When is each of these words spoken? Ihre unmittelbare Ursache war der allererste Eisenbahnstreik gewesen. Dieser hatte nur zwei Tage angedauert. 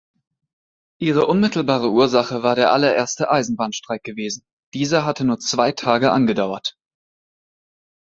Ihre 0.99 1.27
unmittelbare 1.27 1.91
Ursache 1.91 2.41
war 2.41 2.55
der 2.55 2.71
allererste 2.73 3.29
Eisenbahnstreik 3.29 4.03
gewesen. 4.03 4.43
Dieser 4.73 5.05
hatte 5.05 5.23
nur 5.25 5.37
zwei 5.39 5.73
Tage 5.73 6.11
angedauert. 6.11 6.75